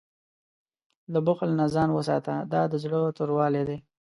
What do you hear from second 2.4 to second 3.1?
دا د زړه